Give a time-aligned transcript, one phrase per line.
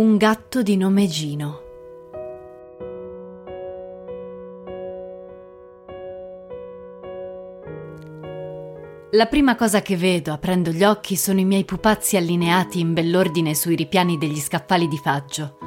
[0.00, 1.60] Un gatto di nome Gino.
[9.10, 13.54] La prima cosa che vedo aprendo gli occhi sono i miei pupazzi allineati in bell'ordine
[13.54, 15.58] sui ripiani degli scaffali di faggio.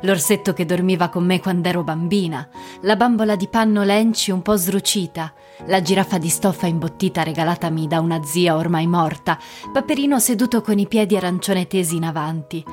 [0.00, 2.48] L'orsetto che dormiva con me quando ero bambina,
[2.82, 5.34] la bambola di panno Lenci un po' sdrucita,
[5.66, 9.38] la giraffa di stoffa imbottita regalatami da una zia ormai morta,
[9.70, 12.64] Paperino seduto con i piedi arancione tesi in avanti,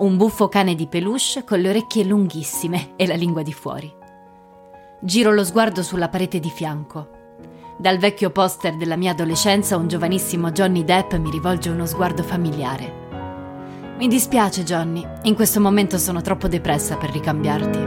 [0.00, 3.92] un buffo cane di peluche con le orecchie lunghissime e la lingua di fuori.
[5.02, 7.18] Giro lo sguardo sulla parete di fianco.
[7.78, 13.08] Dal vecchio poster della mia adolescenza un giovanissimo Johnny Depp mi rivolge uno sguardo familiare.
[13.98, 17.78] Mi dispiace Johnny, in questo momento sono troppo depressa per ricambiarti.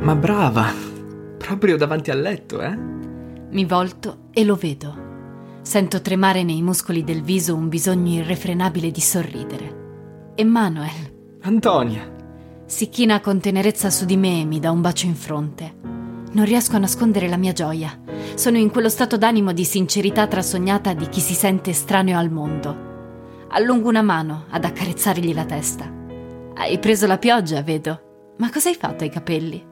[0.00, 0.72] Ma brava!
[1.36, 2.74] Proprio davanti al letto, eh?
[3.50, 5.05] Mi volto e lo vedo.
[5.66, 10.30] Sento tremare nei muscoli del viso un bisogno irrefrenabile di sorridere.
[10.36, 11.38] Emanuel.
[11.40, 12.08] Antonia.
[12.66, 15.74] Si china con tenerezza su di me e mi dà un bacio in fronte.
[16.30, 18.00] Non riesco a nascondere la mia gioia.
[18.36, 22.84] Sono in quello stato d'animo di sincerità trasognata di chi si sente estraneo al mondo.
[23.48, 25.92] Allungo una mano ad accarezzargli la testa.
[26.54, 28.34] Hai preso la pioggia, vedo.
[28.38, 29.66] Ma cosa hai fatto ai capelli?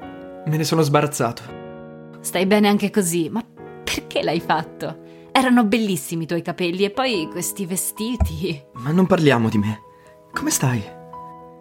[0.45, 1.43] Me ne sono sbarazzato.
[2.19, 3.45] Stai bene anche così, ma
[3.85, 5.03] perché l'hai fatto?
[5.37, 8.63] Erano bellissimi i tuoi capelli e poi questi vestiti.
[8.75, 9.81] Ma non parliamo di me.
[10.33, 10.81] Come stai?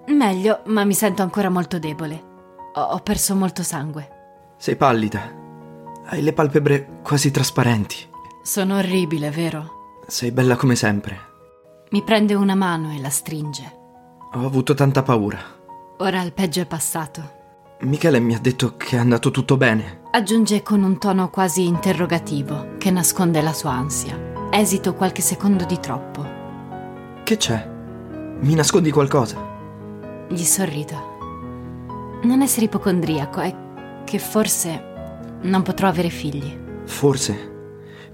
[0.09, 2.23] Meglio, ma mi sento ancora molto debole.
[2.75, 4.53] Ho, perso molto sangue.
[4.57, 5.27] Sei pallida.
[6.05, 7.95] Hai le palpebre quasi trasparenti.
[8.43, 10.01] Sono orribile, vero?
[10.05, 11.19] Sei bella come sempre.
[11.89, 13.63] Mi prende una mano e la stringe.
[14.33, 15.39] Ho avuto tanta paura.
[15.97, 17.41] Ora il peggio è passato.
[17.83, 20.03] Michele mi ha detto che è andato tutto bene.
[20.11, 24.17] Aggiunge con un tono quasi interrogativo che nasconde la sua ansia.
[24.51, 26.25] Esito qualche secondo di troppo.
[27.23, 27.69] Che c'è?
[28.39, 29.37] Mi nascondi qualcosa?
[30.29, 32.21] Gli sorrido.
[32.23, 33.53] Non essere ipocondriaco è
[34.05, 34.91] che forse
[35.41, 36.57] non potrò avere figli.
[36.85, 37.51] Forse.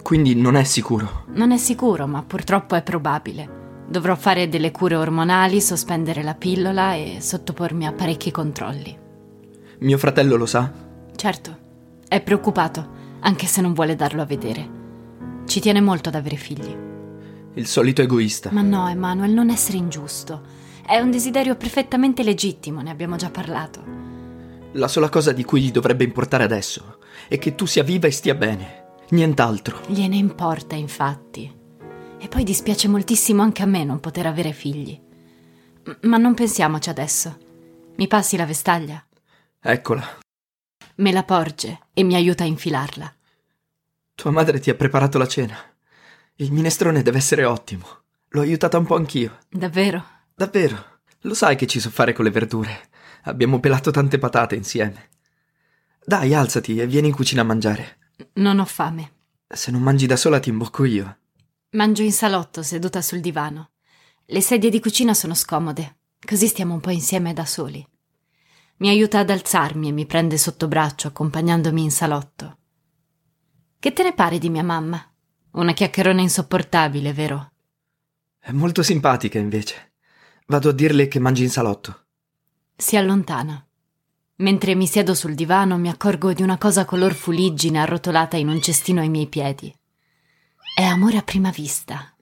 [0.02, 1.26] Quindi non è sicuro.
[1.34, 3.58] Non è sicuro, ma purtroppo è probabile.
[3.88, 9.08] Dovrò fare delle cure ormonali, sospendere la pillola e sottopormi a parecchi controlli.
[9.80, 10.72] Mio fratello lo sa?
[11.16, 11.58] Certo,
[12.08, 14.78] è preoccupato, anche se non vuole darlo a vedere.
[15.46, 16.76] Ci tiene molto ad avere figli.
[17.54, 18.50] Il solito egoista.
[18.52, 20.42] Ma no, Emanuel, non essere ingiusto.
[20.86, 23.82] È un desiderio perfettamente legittimo, ne abbiamo già parlato.
[24.74, 26.98] La sola cosa di cui gli dovrebbe importare adesso
[27.28, 28.86] è che tu sia viva e stia bene.
[29.10, 29.80] Nient'altro.
[29.88, 31.52] Gliene importa, infatti.
[32.20, 35.00] E poi dispiace moltissimo anche a me non poter avere figli.
[36.02, 37.38] Ma non pensiamoci adesso.
[37.96, 39.04] Mi passi la vestaglia?
[39.62, 40.18] Eccola.
[40.96, 43.14] Me la porge e mi aiuta a infilarla.
[44.16, 45.58] Tua madre ti ha preparato la cena.
[46.36, 47.86] Il minestrone deve essere ottimo.
[48.30, 49.38] L'ho aiutata un po' anch'io.
[49.50, 50.02] Davvero?
[50.34, 52.90] Davvero, lo sai che ci so fare con le verdure.
[53.24, 55.10] Abbiamo pelato tante patate insieme.
[56.06, 57.98] Dai, alzati e vieni in cucina a mangiare.
[58.36, 59.12] Non ho fame.
[59.46, 61.18] Se non mangi da sola ti imbocco io.
[61.72, 63.72] Mangio in salotto, seduta sul divano.
[64.26, 67.86] Le sedie di cucina sono scomode, così stiamo un po' insieme da soli.
[68.80, 72.58] Mi aiuta ad alzarmi e mi prende sotto braccio, accompagnandomi in salotto.
[73.78, 75.02] Che te ne pare di mia mamma?
[75.52, 77.52] Una chiacchierona insopportabile, vero?
[78.40, 79.94] È molto simpatica, invece.
[80.48, 82.06] Vado a dirle che mangi in salotto.
[82.74, 83.62] Si allontana.
[84.38, 88.62] Mentre mi siedo sul divano mi accorgo di una cosa color fuliggine arrotolata in un
[88.62, 89.74] cestino ai miei piedi.
[90.74, 92.16] È amore a prima vista.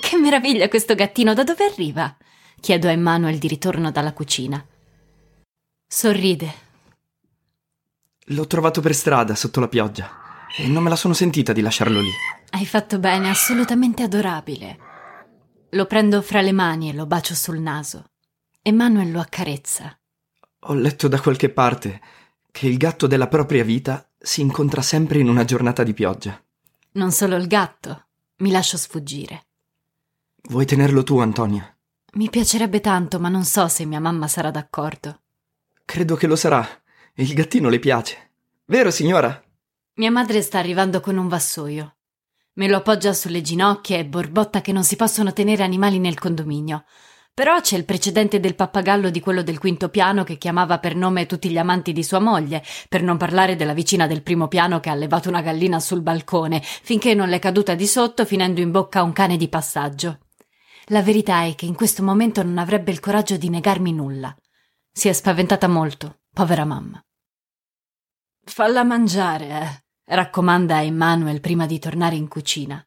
[0.00, 2.16] Che meraviglia questo gattino, da dove arriva?
[2.58, 4.66] Chiedo a Emanuel di ritorno dalla cucina.
[5.86, 6.62] Sorride.
[8.28, 10.10] L'ho trovato per strada, sotto la pioggia,
[10.56, 12.10] e non me la sono sentita di lasciarlo lì.
[12.50, 14.78] Hai fatto bene, assolutamente adorabile.
[15.70, 18.10] Lo prendo fra le mani e lo bacio sul naso.
[18.62, 19.96] Emanuel lo accarezza.
[20.60, 22.00] Ho letto da qualche parte
[22.50, 26.40] che il gatto della propria vita si incontra sempre in una giornata di pioggia.
[26.92, 28.06] Non solo il gatto.
[28.36, 29.46] Mi lascio sfuggire.
[30.48, 31.68] Vuoi tenerlo tu, Antonia?
[32.14, 35.22] Mi piacerebbe tanto, ma non so se mia mamma sarà d'accordo.
[35.84, 36.66] Credo che lo sarà.
[37.14, 38.32] Il gattino le piace.
[38.66, 39.42] Vero, signora?
[39.94, 41.96] Mia madre sta arrivando con un vassoio.
[42.54, 46.84] Me lo appoggia sulle ginocchia e borbotta che non si possono tenere animali nel condominio.
[47.34, 51.26] Però c'è il precedente del pappagallo di quello del quinto piano che chiamava per nome
[51.26, 54.88] tutti gli amanti di sua moglie, per non parlare della vicina del primo piano che
[54.88, 59.00] ha levato una gallina sul balcone, finché non l'è caduta di sotto finendo in bocca
[59.00, 60.20] a un cane di passaggio.
[60.86, 64.34] La verità è che in questo momento non avrebbe il coraggio di negarmi nulla.
[64.96, 67.04] Si è spaventata molto, povera mamma.
[68.44, 69.82] Falla mangiare, eh
[70.14, 72.80] raccomanda a Emmanuel prima di tornare in cucina.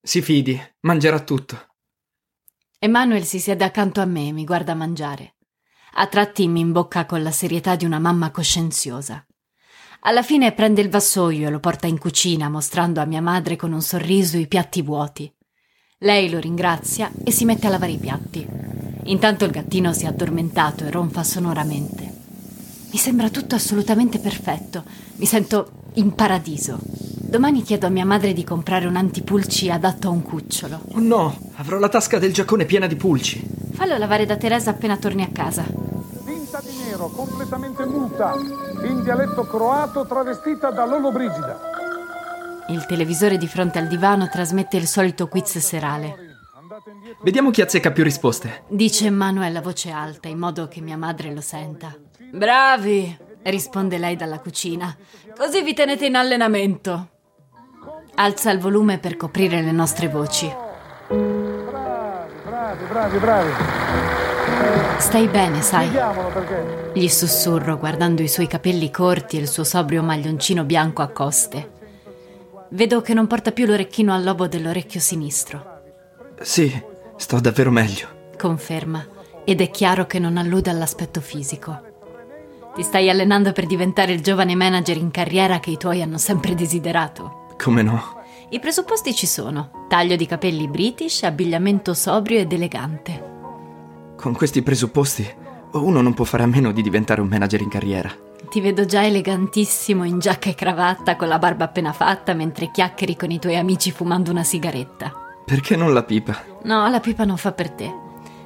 [0.00, 1.74] Si fidi, mangerà tutto.
[2.78, 5.36] Emanuel si siede accanto a me e mi guarda mangiare.
[5.96, 9.26] A tratti mi imbocca con la serietà di una mamma coscienziosa.
[10.00, 13.72] Alla fine prende il vassoio e lo porta in cucina, mostrando a mia madre con
[13.72, 15.30] un sorriso i piatti vuoti.
[15.98, 18.71] Lei lo ringrazia e si mette a lavare i piatti.
[19.04, 22.20] Intanto il gattino si è addormentato e ronfa sonoramente.
[22.92, 24.84] Mi sembra tutto assolutamente perfetto.
[25.16, 26.78] Mi sento in paradiso.
[26.80, 30.80] Domani chiedo a mia madre di comprare un antipulci adatto a un cucciolo.
[30.92, 33.42] Oh no, avrò la tasca del giaccone piena di pulci.
[33.72, 35.64] Fallo lavare da Teresa appena torni a casa.
[36.24, 38.34] Tinta di nero, completamente muta,
[38.84, 41.58] in dialetto croato travestita da Lolo Brigida.
[42.68, 46.31] Il televisore di fronte al divano trasmette il solito quiz serale.
[47.20, 48.64] Vediamo chi azzecca più risposte.
[48.68, 51.94] Dice Manuel a voce alta, in modo che mia madre lo senta.
[52.32, 54.96] Bravi, risponde lei dalla cucina.
[55.36, 57.08] Così vi tenete in allenamento.
[58.14, 60.52] Alza il volume per coprire le nostre voci.
[61.08, 65.00] Bravi, bravi, bravi, bravi.
[65.00, 65.90] Stai bene, sai?
[66.92, 71.80] Gli sussurro guardando i suoi capelli corti e il suo sobrio maglioncino bianco a coste.
[72.70, 75.80] Vedo che non porta più l'orecchino al lobo dell'orecchio sinistro.
[76.40, 78.08] Sì, sto davvero meglio.
[78.38, 79.06] Conferma.
[79.44, 81.90] Ed è chiaro che non allude all'aspetto fisico.
[82.74, 86.54] Ti stai allenando per diventare il giovane manager in carriera che i tuoi hanno sempre
[86.54, 87.54] desiderato.
[87.58, 88.20] Come no?
[88.48, 89.86] I presupposti ci sono.
[89.88, 93.30] Taglio di capelli british, abbigliamento sobrio ed elegante.
[94.16, 95.28] Con questi presupposti,
[95.72, 98.10] uno non può fare a meno di diventare un manager in carriera.
[98.48, 103.16] Ti vedo già elegantissimo in giacca e cravatta con la barba appena fatta mentre chiacchieri
[103.16, 105.21] con i tuoi amici fumando una sigaretta.
[105.52, 106.42] Perché non la pipa?
[106.62, 107.94] No, la pipa non fa per te.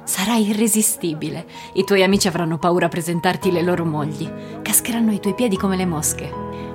[0.03, 1.45] Sarai irresistibile.
[1.75, 4.29] I tuoi amici avranno paura a presentarti le loro mogli.
[4.61, 6.29] Cascheranno ai tuoi piedi come le mosche.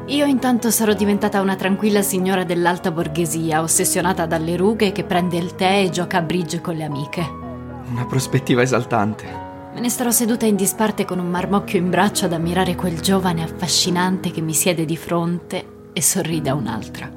[0.06, 5.54] Io intanto sarò diventata una tranquilla signora dell'alta borghesia, ossessionata dalle rughe che prende il
[5.54, 7.28] tè e gioca a bridge con le amiche.
[7.90, 9.26] Una prospettiva esaltante.
[9.74, 13.42] Me ne starò seduta in disparte con un marmocchio in braccio ad ammirare quel giovane
[13.42, 17.10] affascinante che mi siede di fronte e sorride a un'altra.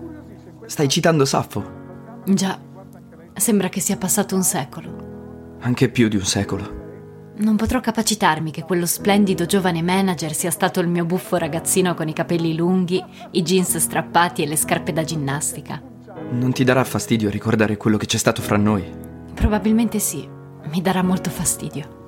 [0.65, 1.83] Stai citando Saffo?
[2.25, 2.59] Già,
[3.35, 5.57] sembra che sia passato un secolo.
[5.61, 6.83] Anche più di un secolo.
[7.37, 12.07] Non potrò capacitarmi che quello splendido giovane manager sia stato il mio buffo ragazzino con
[12.07, 15.81] i capelli lunghi, i jeans strappati e le scarpe da ginnastica.
[16.31, 18.89] Non ti darà fastidio ricordare quello che c'è stato fra noi?
[19.33, 20.25] Probabilmente sì,
[20.69, 22.03] mi darà molto fastidio.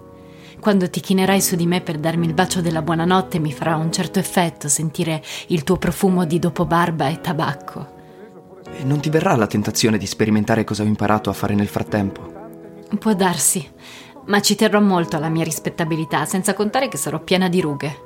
[0.61, 3.91] Quando ti chinerai su di me per darmi il bacio della buonanotte mi farà un
[3.91, 7.95] certo effetto sentire il tuo profumo di dopobarba e tabacco.
[8.79, 12.31] E non ti verrà la tentazione di sperimentare cosa ho imparato a fare nel frattempo?
[12.99, 13.67] Può darsi,
[14.27, 18.01] ma ci terrò molto alla mia rispettabilità, senza contare che sarò piena di rughe.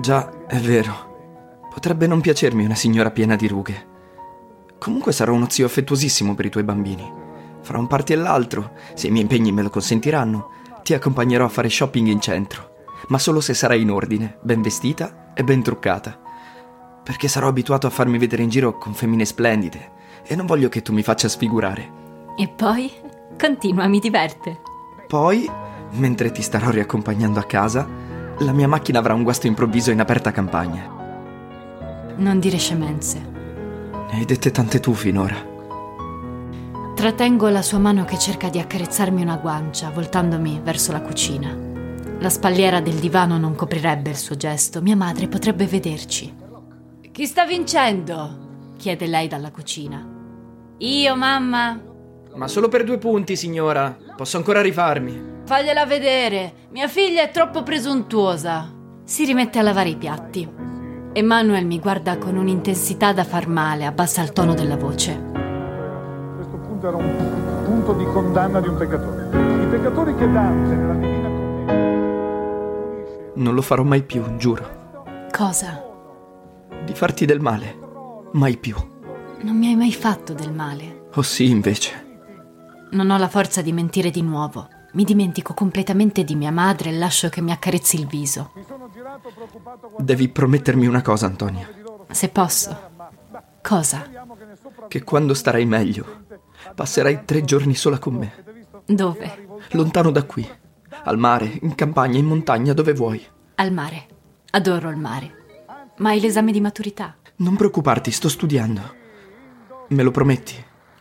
[0.00, 1.68] Già, è vero.
[1.70, 3.86] Potrebbe non piacermi una signora piena di rughe.
[4.78, 7.12] Comunque sarò uno zio affettuosissimo per i tuoi bambini.
[7.60, 10.48] Fra un party e l'altro, se i miei impegni me lo consentiranno,
[10.82, 12.86] ti accompagnerò a fare shopping in centro.
[13.08, 16.18] Ma solo se sarai in ordine, ben vestita e ben truccata.
[17.04, 19.92] Perché sarò abituato a farmi vedere in giro con femmine splendide
[20.26, 21.90] e non voglio che tu mi faccia sfigurare.
[22.36, 22.90] E poi?
[23.38, 24.60] Continua, mi diverte.
[25.06, 25.48] Poi,
[25.92, 27.86] mentre ti starò riaccompagnando a casa,
[28.38, 30.94] la mia macchina avrà un guasto improvviso in aperta campagna.
[32.16, 33.18] Non dire scemenze.
[33.90, 35.54] Ne hai dette tante tu finora.
[36.94, 41.54] Trattengo la sua mano che cerca di accarezzarmi una guancia, voltandomi verso la cucina.
[42.18, 46.34] La spalliera del divano non coprirebbe il suo gesto, mia madre potrebbe vederci.
[47.12, 48.74] Chi sta vincendo?
[48.76, 50.15] chiede lei dalla cucina.
[50.78, 51.80] Io, mamma?
[52.34, 53.96] Ma solo per due punti, signora.
[54.14, 55.34] Posso ancora rifarmi.
[55.46, 56.52] Fagliela vedere.
[56.70, 58.70] Mia figlia è troppo presuntuosa.
[59.04, 60.46] Si rimette a lavare i piatti.
[61.12, 65.18] Emanuel mi guarda con un'intensità da far male, abbassa il tono della voce.
[66.34, 69.28] Questo punto era un punto di condanna di un peccatore.
[69.62, 71.72] I peccatori che Dante nella Divina Commedia
[73.36, 74.84] Non lo farò mai più, giuro.
[75.34, 75.82] Cosa?
[76.84, 77.78] Di farti del male.
[78.32, 78.76] Mai più.
[79.40, 81.08] Non mi hai mai fatto del male.
[81.14, 82.04] Oh sì, invece.
[82.90, 84.68] Non ho la forza di mentire di nuovo.
[84.92, 88.52] Mi dimentico completamente di mia madre e lascio che mi accarezzi il viso.
[89.98, 91.68] Devi promettermi una cosa, Antonia.
[92.10, 92.78] Se posso.
[93.62, 94.08] Cosa?
[94.88, 96.24] Che quando starai meglio,
[96.74, 98.44] passerai tre giorni sola con me.
[98.86, 99.46] Dove?
[99.72, 100.48] Lontano da qui.
[101.04, 103.24] Al mare, in campagna, in montagna, dove vuoi.
[103.56, 104.06] Al mare.
[104.50, 105.34] Adoro il mare.
[105.98, 107.16] Ma hai l'esame di maturità?
[107.36, 109.04] Non preoccuparti, sto studiando.
[109.88, 110.54] Me lo prometti?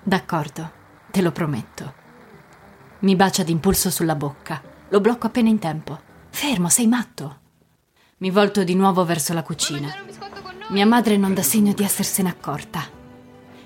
[0.04, 0.72] D'accordo,
[1.10, 1.94] te lo prometto.
[3.00, 4.62] Mi bacia d'impulso sulla bocca.
[4.90, 6.00] Lo blocco appena in tempo.
[6.30, 7.40] Fermo, sei matto.
[8.18, 9.92] Mi volto di nuovo verso la cucina.
[10.70, 12.88] Mia madre non dà segno di essersene accorta.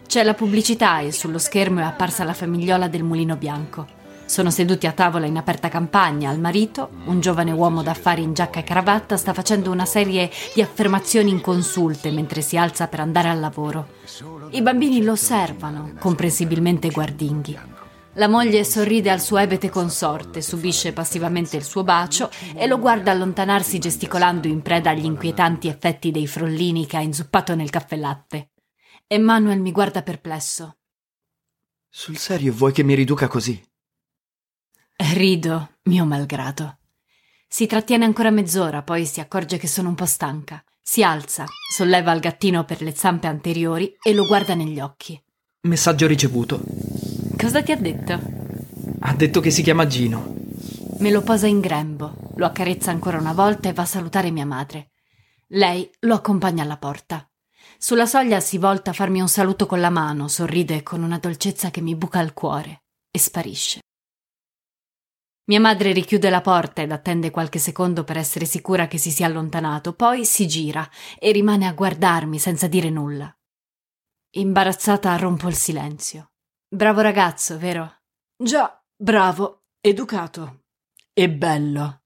[0.08, 3.99] C'è la pubblicità e sullo schermo è apparsa la famigliola del mulino bianco.
[4.30, 6.30] Sono seduti a tavola in aperta campagna.
[6.30, 10.62] Al marito, un giovane uomo d'affari in giacca e cravatta, sta facendo una serie di
[10.62, 13.88] affermazioni inconsulte mentre si alza per andare al lavoro.
[14.52, 17.58] I bambini lo osservano, comprensibilmente guardinghi.
[18.14, 23.10] La moglie sorride al suo ebete consorte, subisce passivamente il suo bacio e lo guarda
[23.10, 28.52] allontanarsi gesticolando in preda agli inquietanti effetti dei frollini che ha inzuppato nel caffè latte.
[29.08, 30.78] Emmanuel mi guarda perplesso.
[31.90, 33.69] Sul serio vuoi che mi riduca così?
[35.12, 36.78] Rido, mio malgrado.
[37.48, 40.64] Si trattiene ancora mezz'ora, poi si accorge che sono un po' stanca.
[40.80, 45.20] Si alza, solleva il gattino per le zampe anteriori e lo guarda negli occhi.
[45.62, 46.62] Messaggio ricevuto.
[47.36, 48.20] Cosa ti ha detto?
[49.00, 50.36] Ha detto che si chiama Gino.
[51.00, 54.46] Me lo posa in grembo, lo accarezza ancora una volta e va a salutare mia
[54.46, 54.92] madre.
[55.48, 57.28] Lei lo accompagna alla porta.
[57.80, 61.72] Sulla soglia si volta a farmi un saluto con la mano, sorride con una dolcezza
[61.72, 63.80] che mi buca il cuore e sparisce.
[65.50, 69.26] Mia madre richiude la porta ed attende qualche secondo per essere sicura che si sia
[69.26, 70.88] allontanato, poi si gira
[71.18, 73.36] e rimane a guardarmi senza dire nulla.
[74.36, 76.34] Imbarazzata rompo il silenzio.
[76.68, 78.02] Bravo ragazzo, vero?
[78.38, 80.66] Già, bravo, educato
[81.14, 82.04] e bello.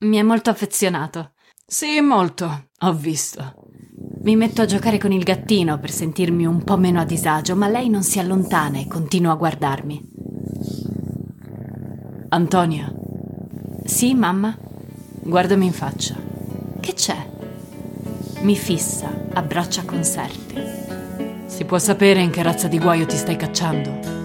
[0.00, 1.32] Mi è molto affezionato.
[1.66, 3.62] Sì, molto, ho visto.
[4.24, 7.66] Mi metto a giocare con il gattino per sentirmi un po' meno a disagio, ma
[7.66, 10.13] lei non si allontana e continua a guardarmi.
[12.34, 12.92] Antonia.
[13.84, 14.58] Sì, mamma?
[15.22, 16.16] Guardami in faccia.
[16.80, 17.28] Che c'è?
[18.40, 21.44] Mi fissa, abbraccia conserte.
[21.46, 24.23] Si può sapere in che razza di guaio ti stai cacciando?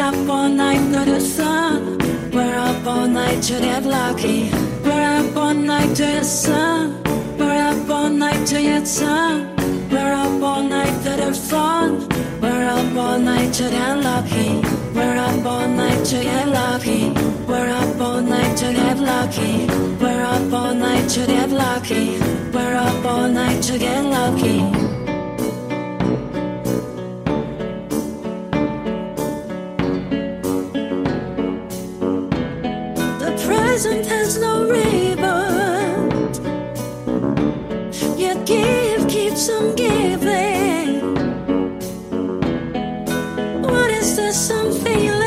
[0.00, 1.98] Up all night to the sun.
[2.30, 4.50] We're up all night to get lucky.
[4.84, 7.02] We're up all night to the sun.
[7.38, 9.56] We're up all night to get sun.
[9.90, 12.08] We're up all night to the fun.
[12.40, 14.60] We're up all night to get lucky.
[14.94, 17.10] We're up all night to get lucky.
[17.48, 19.66] We're up all night to get lucky.
[20.02, 22.18] We're up all night to get lucky.
[22.52, 24.89] We're up all night to get lucky.
[44.32, 45.19] something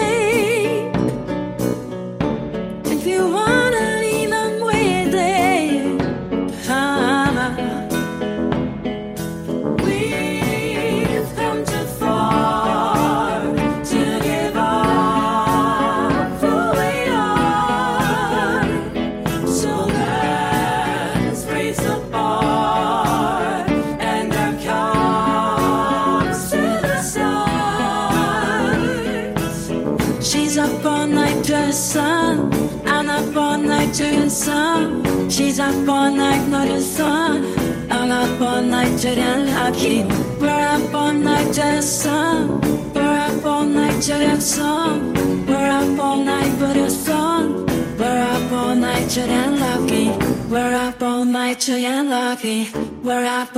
[30.54, 32.54] She's up all night dressing,
[32.86, 35.28] and up all night to doing some.
[35.28, 37.44] She's up all night noticing,
[37.90, 40.04] and up all night doing lucky.
[40.40, 42.62] We're up all night dressing,
[42.94, 45.14] we're up all night doing some.
[45.48, 47.66] We're up all night for the song,
[47.98, 50.10] we're up all night doing lucky.
[50.52, 52.70] We're up all to get lucky.
[53.02, 53.58] We're up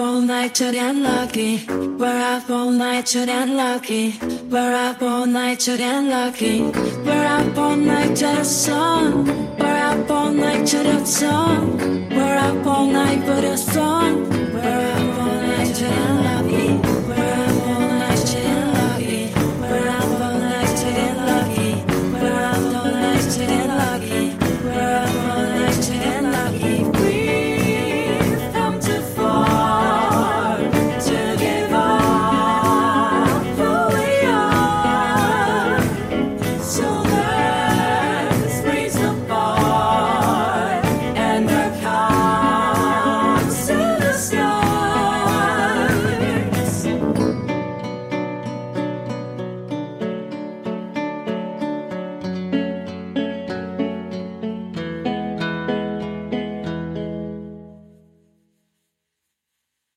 [2.40, 4.08] all night to get lucky.
[4.50, 6.62] We're up all night to get lucky.
[6.62, 9.26] We're up all night to the sun.
[9.58, 12.10] We're up all night to the sun.
[12.12, 14.45] We're up all night for the sun.